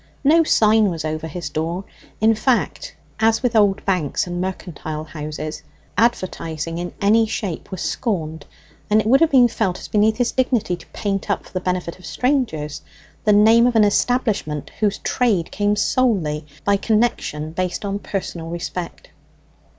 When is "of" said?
11.99-12.07, 13.67-13.75